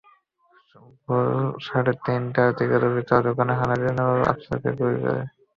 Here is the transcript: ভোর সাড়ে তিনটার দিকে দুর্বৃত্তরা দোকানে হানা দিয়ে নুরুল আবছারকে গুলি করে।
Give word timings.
ভোর 1.01 1.25
সাড়ে 1.65 1.93
তিনটার 2.05 2.49
দিকে 2.57 2.75
দুর্বৃত্তরা 2.81 3.25
দোকানে 3.27 3.53
হানা 3.59 3.75
দিয়ে 3.79 3.93
নুরুল 3.97 4.21
আবছারকে 4.31 4.69
গুলি 4.79 4.97
করে। 5.03 5.21